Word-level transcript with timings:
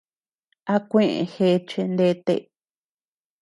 A 0.73 0.75
kueʼe 0.89 1.19
gèche 1.33 1.81
nete. 1.97 2.35